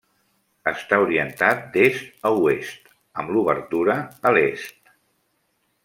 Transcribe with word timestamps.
Està 0.71 0.97
orientat 1.03 1.61
d'est 1.75 2.25
a 2.29 2.31
oest, 2.47 2.91
amb 3.25 3.35
l'obertura 3.37 4.01
a 4.31 4.33
l'est. 4.39 4.95